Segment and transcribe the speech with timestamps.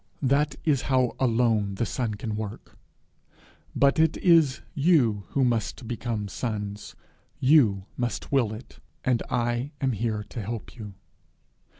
[0.23, 2.75] That is how alone the Son can work.
[3.75, 6.95] But it is you who must become sons;
[7.39, 10.95] you must will it, and I am here to help you.'